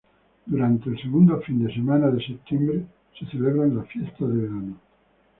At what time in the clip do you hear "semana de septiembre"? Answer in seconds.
1.71-2.85